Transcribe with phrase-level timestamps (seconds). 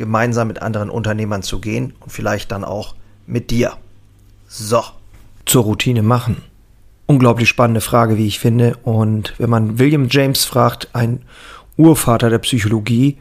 [0.00, 2.96] gemeinsam mit anderen Unternehmern zu gehen und vielleicht dann auch
[3.26, 3.74] mit dir.
[4.48, 4.82] So,
[5.44, 6.42] zur Routine machen.
[7.06, 8.76] Unglaublich spannende Frage, wie ich finde.
[8.82, 11.22] Und wenn man William James fragt, ein
[11.76, 13.18] Urvater der Psychologie,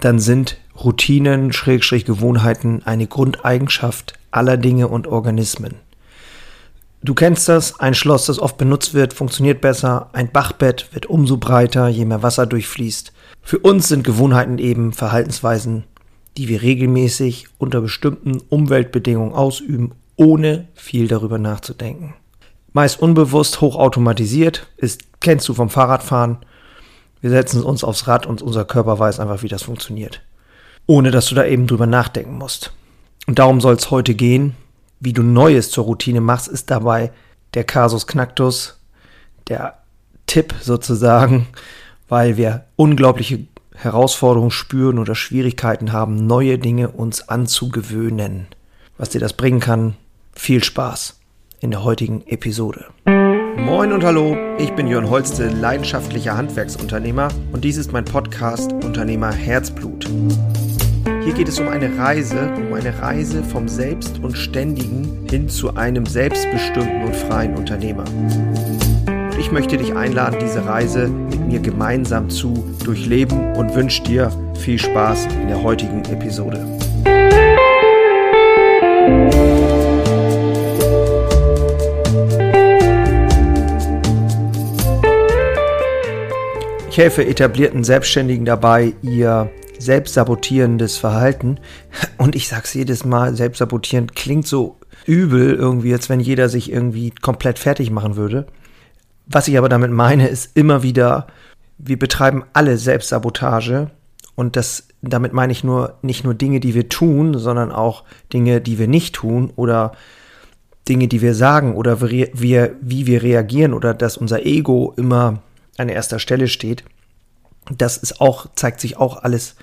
[0.00, 5.76] dann sind Routinen, Schrägstrich Gewohnheiten eine Grundeigenschaft aller Dinge und Organismen.
[7.02, 11.36] Du kennst das, ein Schloss, das oft benutzt wird, funktioniert besser, ein Bachbett wird umso
[11.36, 13.12] breiter, je mehr Wasser durchfließt.
[13.42, 15.84] Für uns sind Gewohnheiten eben Verhaltensweisen,
[16.36, 22.14] die wir regelmäßig unter bestimmten Umweltbedingungen ausüben, ohne viel darüber nachzudenken.
[22.72, 26.38] Meist unbewusst, hochautomatisiert, ist, kennst du vom Fahrradfahren.
[27.20, 30.22] Wir setzen uns aufs Rad und unser Körper weiß einfach, wie das funktioniert.
[30.86, 32.72] Ohne dass du da eben drüber nachdenken musst.
[33.26, 34.54] Und darum soll es heute gehen.
[35.00, 37.12] Wie du Neues zur Routine machst, ist dabei
[37.54, 38.80] der Kasus Knacktus,
[39.48, 39.78] der
[40.26, 41.46] Tipp sozusagen,
[42.08, 48.46] weil wir unglaubliche Herausforderungen spüren oder Schwierigkeiten haben, neue Dinge uns anzugewöhnen.
[48.96, 49.94] Was dir das bringen kann,
[50.32, 51.20] viel Spaß
[51.60, 52.86] in der heutigen Episode.
[53.56, 59.32] Moin und hallo, ich bin Jörn Holste, leidenschaftlicher Handwerksunternehmer und dies ist mein Podcast Unternehmer
[59.32, 60.08] Herzblut.
[61.24, 65.74] Hier geht es um eine Reise, um eine Reise vom Selbst und Ständigen hin zu
[65.74, 68.04] einem selbstbestimmten und freien Unternehmer.
[69.34, 72.54] Und ich möchte dich einladen, diese Reise mit mir gemeinsam zu
[72.84, 76.64] durchleben und wünsche dir viel Spaß in der heutigen Episode.
[86.88, 91.58] Ich helfe etablierten Selbstständigen dabei, ihr selbstsabotierendes Verhalten.
[92.18, 97.10] Und ich sag's jedes Mal, selbstsabotierend klingt so übel irgendwie, als wenn jeder sich irgendwie
[97.10, 98.46] komplett fertig machen würde.
[99.26, 101.26] Was ich aber damit meine, ist immer wieder,
[101.78, 103.90] wir betreiben alle Selbstsabotage
[104.34, 108.60] und das, damit meine ich nur, nicht nur Dinge, die wir tun, sondern auch Dinge,
[108.60, 109.92] die wir nicht tun oder
[110.88, 115.42] Dinge, die wir sagen oder wir, wie wir reagieren oder dass unser Ego immer
[115.78, 116.84] an erster Stelle steht
[117.70, 119.56] das ist auch, zeigt sich auch alles,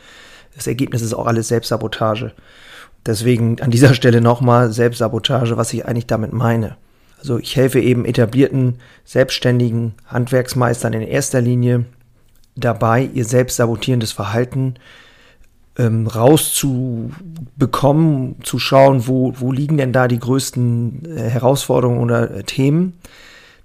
[0.55, 2.33] das Ergebnis ist auch alles Selbstsabotage.
[3.05, 6.77] Deswegen an dieser Stelle nochmal Selbstsabotage, was ich eigentlich damit meine.
[7.21, 11.85] Also ich helfe eben etablierten, selbstständigen Handwerksmeistern in erster Linie
[12.55, 14.73] dabei, ihr selbstsabotierendes Verhalten
[15.77, 22.43] ähm, rauszubekommen, zu schauen, wo, wo liegen denn da die größten äh, Herausforderungen oder äh,
[22.43, 22.99] Themen.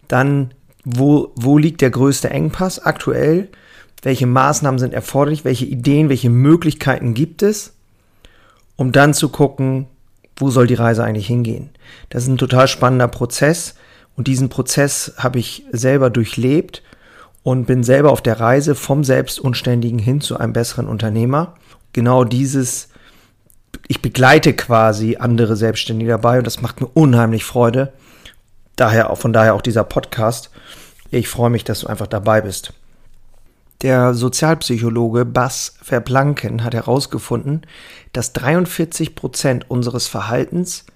[0.06, 0.52] Dann,
[0.84, 3.48] wo, wo liegt der größte Engpass aktuell?
[4.06, 7.72] welche Maßnahmen sind erforderlich, welche Ideen, welche Möglichkeiten gibt es,
[8.76, 9.86] um dann zu gucken,
[10.36, 11.70] wo soll die Reise eigentlich hingehen.
[12.10, 13.74] Das ist ein total spannender Prozess
[14.16, 16.82] und diesen Prozess habe ich selber durchlebt
[17.42, 21.54] und bin selber auf der Reise vom Selbstunständigen hin zu einem besseren Unternehmer.
[21.92, 22.88] Genau dieses,
[23.88, 27.92] ich begleite quasi andere Selbstständige dabei und das macht mir unheimlich Freude.
[28.74, 30.50] Daher, von daher auch dieser Podcast.
[31.10, 32.72] Ich freue mich, dass du einfach dabei bist.
[33.82, 37.62] Der Sozialpsychologe Bas Verplanken hat herausgefunden,
[38.12, 40.86] dass 43 Prozent unseres Verhaltens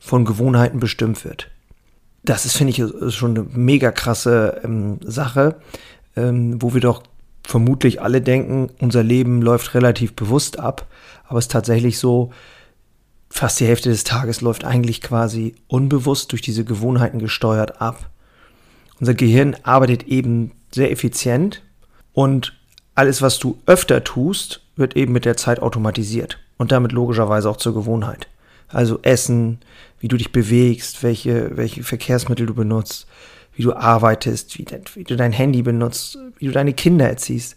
[0.00, 1.50] von Gewohnheiten bestimmt wird.
[2.24, 5.56] Das ist, finde ich, schon eine mega krasse ähm, Sache,
[6.16, 7.02] ähm, wo wir doch
[7.46, 10.86] vermutlich alle denken, unser Leben läuft relativ bewusst ab,
[11.26, 12.32] aber es ist tatsächlich so,
[13.28, 18.10] fast die Hälfte des Tages läuft eigentlich quasi unbewusst durch diese Gewohnheiten gesteuert ab.
[19.00, 21.62] Unser Gehirn arbeitet eben sehr effizient
[22.14, 22.54] und
[22.94, 27.56] alles, was du öfter tust, wird eben mit der Zeit automatisiert und damit logischerweise auch
[27.56, 28.28] zur Gewohnheit.
[28.68, 29.58] Also Essen,
[30.00, 33.06] wie du dich bewegst, welche, welche Verkehrsmittel du benutzt,
[33.54, 37.56] wie du arbeitest, wie, wie du dein Handy benutzt, wie du deine Kinder erziehst.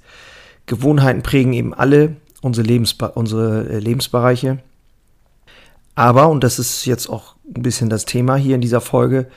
[0.66, 4.60] Gewohnheiten prägen eben alle unsere, Lebensbe unsere äh, Lebensbereiche.
[5.96, 9.28] Aber, und das ist jetzt auch ein bisschen das Thema hier in dieser Folge,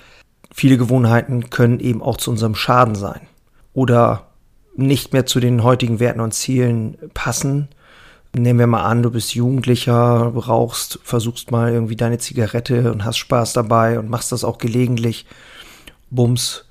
[0.52, 3.20] viele Gewohnheiten können eben auch zu unserem Schaden sein.
[3.72, 4.29] Oder
[4.86, 7.68] nicht mehr zu den heutigen Werten und Zielen passen.
[8.34, 13.18] Nehmen wir mal an, du bist Jugendlicher, rauchst, versuchst mal irgendwie deine Zigarette und hast
[13.18, 15.26] Spaß dabei und machst das auch gelegentlich.
[16.10, 16.64] Bums,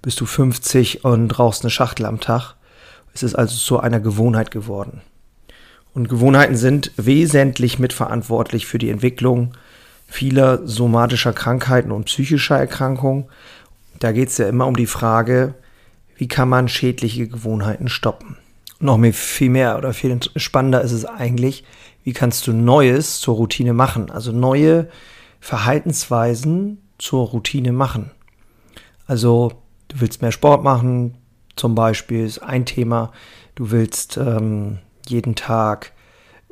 [0.00, 2.54] bist du 50 und rauchst eine Schachtel am Tag.
[3.12, 5.02] Es ist also zu einer Gewohnheit geworden.
[5.94, 9.52] Und Gewohnheiten sind wesentlich mitverantwortlich für die Entwicklung
[10.06, 13.26] vieler somatischer Krankheiten und psychischer Erkrankungen.
[14.00, 15.54] Da geht es ja immer um die Frage,
[16.16, 18.36] wie kann man schädliche Gewohnheiten stoppen.
[18.80, 21.64] Noch viel mehr oder viel spannender ist es eigentlich,
[22.02, 24.88] wie kannst du Neues zur Routine machen, also neue
[25.40, 28.10] Verhaltensweisen zur Routine machen.
[29.06, 29.52] Also
[29.88, 31.16] du willst mehr Sport machen,
[31.56, 33.12] zum Beispiel ist ein Thema,
[33.54, 35.92] du willst ähm, jeden Tag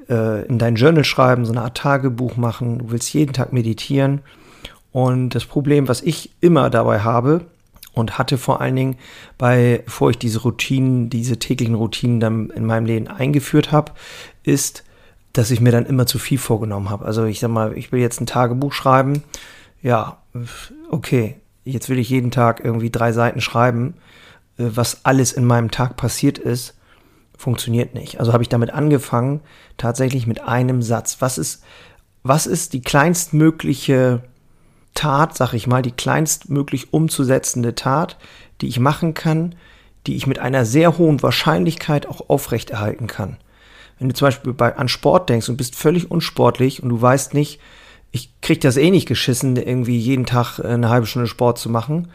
[0.09, 4.21] äh, in dein Journal schreiben, so eine Art Tagebuch machen, du willst jeden Tag meditieren.
[4.93, 7.47] Und das Problem, was ich immer dabei habe
[7.93, 8.97] und hatte vor allen Dingen,
[9.39, 13.93] bei, bevor ich diese Routinen, diese täglichen Routinen dann in meinem Leben eingeführt habe,
[14.43, 14.85] ist,
[15.33, 17.05] dass ich mir dann immer zu viel vorgenommen habe.
[17.05, 19.23] Also ich sag mal, ich will jetzt ein Tagebuch schreiben.
[19.83, 20.19] Ja,
[20.91, 23.95] okay, jetzt will ich jeden Tag irgendwie drei Seiten schreiben,
[24.59, 26.75] äh, was alles in meinem Tag passiert ist
[27.43, 28.21] funktioniert nicht.
[28.21, 29.41] Also habe ich damit angefangen,
[29.77, 31.17] tatsächlich mit einem Satz.
[31.19, 31.65] Was ist,
[32.23, 34.23] was ist die kleinstmögliche
[34.95, 38.19] Tat, sag ich mal, die kleinstmöglich umzusetzende Tat,
[38.61, 39.55] die ich machen kann,
[40.07, 43.37] die ich mit einer sehr hohen Wahrscheinlichkeit auch aufrechterhalten kann.
[43.99, 47.35] Wenn du zum Beispiel bei, an Sport denkst und bist völlig unsportlich und du weißt
[47.35, 47.61] nicht,
[48.11, 52.09] ich krieg das eh nicht geschissen, irgendwie jeden Tag eine halbe Stunde Sport zu machen,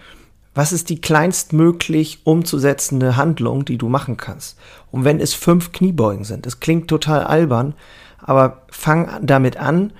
[0.54, 4.58] was ist die kleinstmöglich umzusetzende Handlung, die du machen kannst?
[4.92, 7.76] Und wenn es fünf Kniebeugen sind, das klingt total albern,
[8.18, 9.94] aber fang damit an,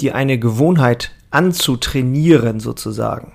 [0.00, 3.34] dir eine Gewohnheit anzutrainieren sozusagen,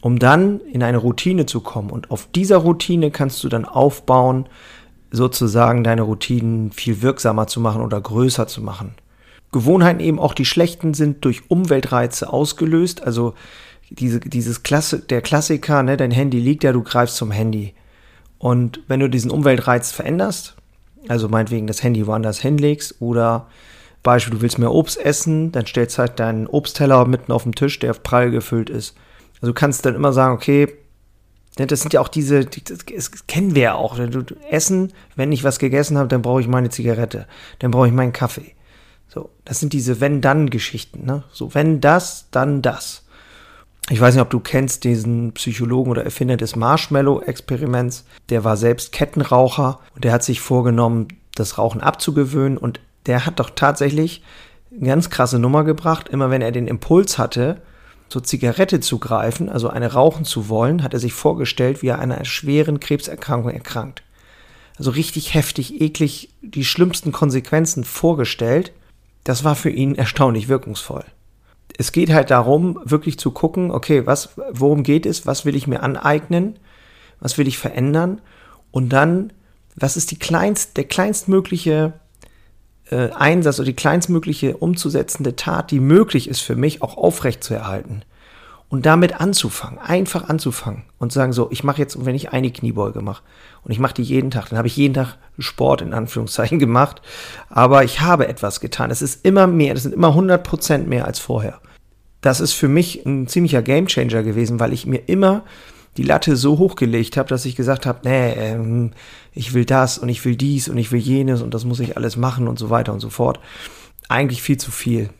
[0.00, 1.90] um dann in eine Routine zu kommen.
[1.90, 4.46] Und auf dieser Routine kannst du dann aufbauen,
[5.10, 8.94] sozusagen deine Routinen viel wirksamer zu machen oder größer zu machen.
[9.52, 13.34] Gewohnheiten eben auch die schlechten sind durch Umweltreize ausgelöst, also
[13.90, 17.74] diese, dieses Klasse, der Klassiker, ne, dein Handy liegt ja, du greifst zum Handy.
[18.38, 20.56] Und wenn du diesen Umweltreiz veränderst,
[21.06, 23.46] also meinetwegen das Handy woanders hinlegst oder
[24.04, 27.80] Beispiel, du willst mehr Obst essen, dann stellst halt deinen Obstteller mitten auf dem Tisch,
[27.80, 28.96] der prall gefüllt ist.
[29.40, 30.68] Also du kannst dann immer sagen, okay,
[31.58, 33.98] ne, das sind ja auch diese, das kennen wir ja auch.
[34.48, 37.26] Essen, wenn ich was gegessen habe, dann brauche ich meine Zigarette,
[37.58, 38.54] dann brauche ich meinen Kaffee.
[39.08, 41.04] So, das sind diese Wenn-Dann-Geschichten.
[41.04, 41.24] Ne?
[41.32, 43.04] So, wenn das, dann das
[43.90, 48.06] ich weiß nicht, ob du kennst diesen Psychologen oder Erfinder des Marshmallow-Experiments.
[48.30, 53.40] Der war selbst Kettenraucher und der hat sich vorgenommen, das Rauchen abzugewöhnen und der hat
[53.40, 54.22] doch tatsächlich
[54.70, 56.08] eine ganz krasse Nummer gebracht.
[56.08, 57.60] Immer wenn er den Impuls hatte,
[58.08, 61.98] zur Zigarette zu greifen, also eine rauchen zu wollen, hat er sich vorgestellt, wie er
[61.98, 64.02] einer schweren Krebserkrankung erkrankt.
[64.76, 68.72] Also richtig heftig, eklig, die schlimmsten Konsequenzen vorgestellt.
[69.22, 71.04] Das war für ihn erstaunlich wirkungsvoll
[71.78, 75.66] es geht halt darum, wirklich zu gucken, okay, was, worum geht es, was will ich
[75.66, 76.58] mir aneignen,
[77.20, 78.20] was will ich verändern
[78.70, 79.32] und dann,
[79.74, 81.94] was ist die kleinst, der kleinstmögliche
[82.90, 87.54] äh, Einsatz oder die kleinstmögliche umzusetzende Tat, die möglich ist für mich, auch aufrecht zu
[87.54, 88.02] erhalten.
[88.68, 93.02] Und damit anzufangen, einfach anzufangen und sagen so, ich mache jetzt, wenn ich eine Kniebeuge
[93.02, 93.22] mache
[93.62, 97.00] und ich mache die jeden Tag, dann habe ich jeden Tag Sport in Anführungszeichen gemacht,
[97.50, 98.90] aber ich habe etwas getan.
[98.90, 101.60] Es ist immer mehr, das sind immer 100 Prozent mehr als vorher.
[102.20, 105.44] Das ist für mich ein ziemlicher Gamechanger gewesen, weil ich mir immer
[105.96, 108.92] die Latte so hochgelegt habe, dass ich gesagt habe, nee, ähm,
[109.32, 111.96] ich will das und ich will dies und ich will jenes und das muss ich
[111.96, 113.40] alles machen und so weiter und so fort.
[114.08, 115.10] Eigentlich viel zu viel.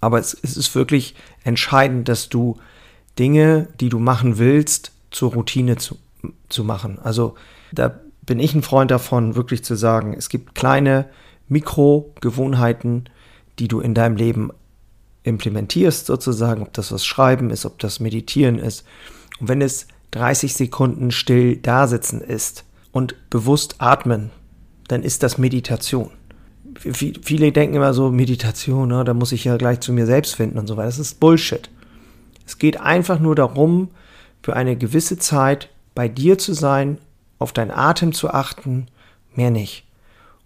[0.00, 1.14] Aber es, es ist wirklich
[1.44, 2.58] entscheidend, dass du
[3.18, 5.96] Dinge, die du machen willst, zur Routine zu,
[6.48, 6.98] zu machen.
[7.02, 7.36] Also
[7.72, 11.06] da bin ich ein Freund davon, wirklich zu sagen, es gibt kleine
[11.48, 13.08] Mikrogewohnheiten,
[13.58, 14.50] die du in deinem Leben
[15.22, 18.84] implementierst sozusagen, ob das was Schreiben ist, ob das Meditieren ist.
[19.40, 24.30] Und wenn es 30 Sekunden still dasitzen ist und bewusst atmen,
[24.86, 26.10] dann ist das Meditation.
[26.78, 30.58] Viele denken immer so, Meditation, ne, da muss ich ja gleich zu mir selbst finden
[30.58, 30.86] und so weiter.
[30.86, 31.68] Das ist Bullshit.
[32.46, 33.90] Es geht einfach nur darum,
[34.42, 36.98] für eine gewisse Zeit bei dir zu sein,
[37.40, 38.86] auf deinen Atem zu achten,
[39.34, 39.84] mehr nicht.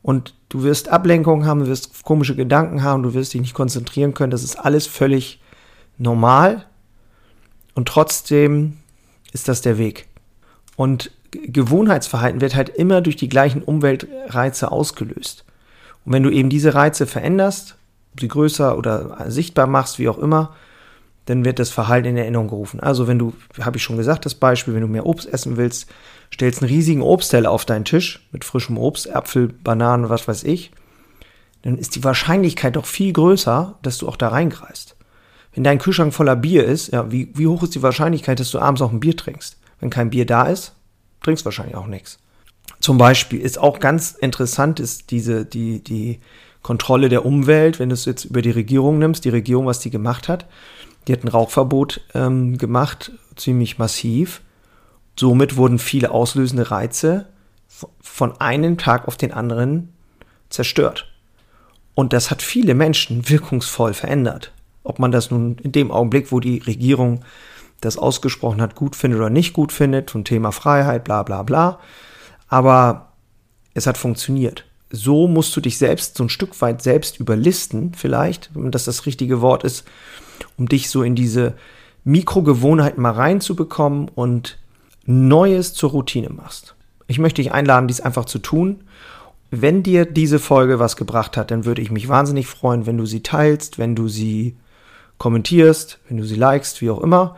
[0.01, 4.15] Und du wirst Ablenkungen haben, du wirst komische Gedanken haben, du wirst dich nicht konzentrieren
[4.15, 4.31] können.
[4.31, 5.43] Das ist alles völlig
[5.99, 6.65] normal.
[7.75, 8.79] Und trotzdem
[9.33, 10.09] ist das der Weg.
[10.77, 15.45] Und Gewohnheitsverhalten wird halt immer durch die gleichen Umweltreize ausgelöst.
[16.05, 17.77] Und wenn du eben diese Reize veränderst,
[18.19, 20.55] sie größer oder sichtbar machst, wie auch immer,
[21.27, 22.81] dann wird das Verhalten in Erinnerung gerufen.
[22.81, 25.91] Also wenn du, habe ich schon gesagt, das Beispiel, wenn du mehr Obst essen willst,
[26.33, 30.71] stellst einen riesigen Obstteller auf deinen Tisch mit frischem Obst, Äpfel, Bananen, was weiß ich,
[31.63, 34.97] dann ist die Wahrscheinlichkeit doch viel größer, dass du auch da reingreifst.
[35.55, 38.59] Wenn dein Kühlschrank voller Bier ist, ja, wie, wie hoch ist die Wahrscheinlichkeit, dass du
[38.59, 39.57] abends auch ein Bier trinkst?
[39.81, 40.75] Wenn kein Bier da ist,
[41.23, 42.19] trinkst wahrscheinlich auch nichts.
[42.81, 46.21] Zum Beispiel ist auch ganz interessant, ist diese, die, die
[46.63, 49.91] Kontrolle der Umwelt, wenn du es jetzt über die Regierung nimmst, die Regierung, was die
[49.91, 50.47] gemacht hat,
[51.07, 54.43] die hat ein Rauchverbot ähm, gemacht, ziemlich massiv.
[55.19, 57.27] Somit wurden viele auslösende Reize
[58.01, 59.93] von einem Tag auf den anderen
[60.51, 61.11] zerstört.
[61.95, 64.53] Und das hat viele Menschen wirkungsvoll verändert.
[64.89, 67.21] Ob man das nun in dem Augenblick, wo die Regierung
[67.83, 71.79] das ausgesprochen hat, gut findet oder nicht gut findet, zum Thema Freiheit, bla bla bla.
[72.49, 73.13] Aber
[73.75, 74.65] es hat funktioniert.
[74.91, 79.05] So musst du dich selbst so ein Stück weit selbst überlisten, vielleicht, wenn das das
[79.05, 79.85] richtige Wort ist,
[80.57, 81.55] um dich so in diese
[82.05, 84.59] Mikrogewohnheiten mal reinzubekommen und
[85.05, 86.75] Neues zur Routine machst.
[87.09, 88.85] Ich möchte dich einladen, dies einfach zu tun.
[89.51, 93.05] Wenn dir diese Folge was gebracht hat, dann würde ich mich wahnsinnig freuen, wenn du
[93.05, 94.57] sie teilst, wenn du sie
[95.19, 97.37] kommentierst, wenn du sie likest, wie auch immer.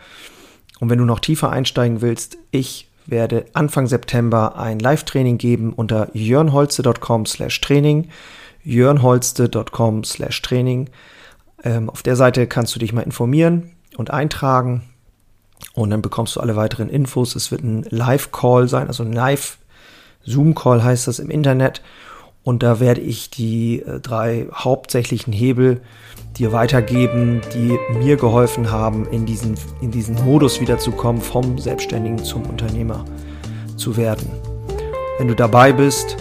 [0.79, 6.09] Und wenn du noch tiefer einsteigen willst, ich werde Anfang September ein Live-Training geben unter
[6.15, 8.09] jörnholze.com slash Training.
[8.63, 10.89] jörnholze.com slash Training.
[11.65, 14.83] Ähm, auf der Seite kannst du dich mal informieren und eintragen.
[15.75, 17.35] Und dann bekommst du alle weiteren Infos.
[17.35, 21.83] Es wird ein Live-Call sein, also ein Live-Zoom-Call heißt das im Internet.
[22.43, 25.81] Und da werde ich die äh, drei hauptsächlichen Hebel
[26.39, 32.43] dir weitergeben, die mir geholfen haben, in diesen, in diesen Modus wiederzukommen, vom Selbstständigen zum
[32.43, 33.05] Unternehmer
[33.77, 34.29] zu werden.
[35.19, 36.17] Wenn du dabei bist,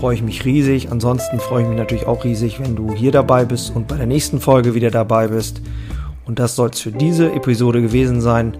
[0.00, 0.90] freue ich mich riesig.
[0.90, 4.06] Ansonsten freue ich mich natürlich auch riesig, wenn du hier dabei bist und bei der
[4.06, 5.62] nächsten Folge wieder dabei bist.
[6.26, 8.56] Und das soll es für diese Episode gewesen sein.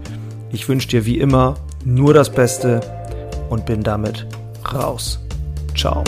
[0.51, 2.79] Ich wünsche dir wie immer nur das Beste
[3.49, 4.25] und bin damit
[4.73, 5.22] raus.
[5.75, 6.03] Ciao.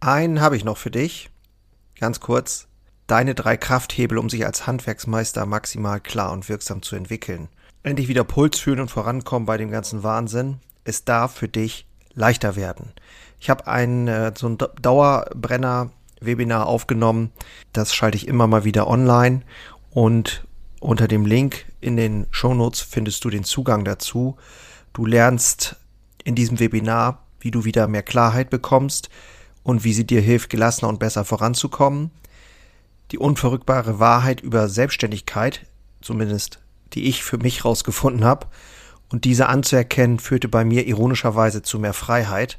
[0.00, 1.30] Einen habe ich noch für dich.
[2.00, 2.66] Ganz kurz.
[3.06, 7.48] Deine drei Krafthebel, um sich als Handwerksmeister maximal klar und wirksam zu entwickeln.
[7.82, 10.60] Endlich wieder Puls fühlen und vorankommen bei dem ganzen Wahnsinn.
[10.84, 12.92] Es darf für dich leichter werden.
[13.40, 17.30] Ich habe ein äh, so ein Dauerbrenner-Webinar aufgenommen.
[17.72, 19.42] Das schalte ich immer mal wieder online
[19.90, 20.44] und
[20.80, 24.36] unter dem Link in den Shownotes findest du den Zugang dazu.
[24.92, 25.76] Du lernst
[26.24, 29.08] in diesem Webinar, wie du wieder mehr Klarheit bekommst,
[29.62, 32.10] und wie sie dir hilft, gelassener und besser voranzukommen.
[33.10, 35.66] Die unverrückbare Wahrheit über Selbstständigkeit,
[36.00, 36.60] zumindest
[36.94, 38.46] die ich für mich rausgefunden habe,
[39.10, 42.58] und diese anzuerkennen, führte bei mir ironischerweise zu mehr Freiheit.